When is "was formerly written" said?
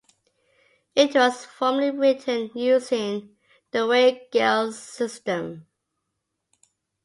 1.13-2.49